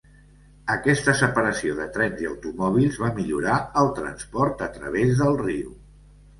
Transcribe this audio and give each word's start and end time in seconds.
Aquesta 0.75 1.13
separació 1.19 1.75
de 1.81 1.85
trens 1.99 2.25
i 2.25 2.31
automòbils 2.31 2.99
va 3.03 3.11
millorar 3.21 3.61
el 3.85 3.93
transport 4.03 4.67
a 4.71 4.75
través 4.81 5.17
del 5.25 5.41
riu. 5.47 5.73